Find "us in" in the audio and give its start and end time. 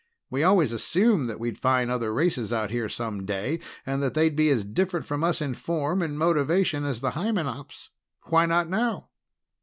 5.23-5.53